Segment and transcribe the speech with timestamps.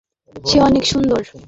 [0.35, 1.21] সে অনেক সুন্দর।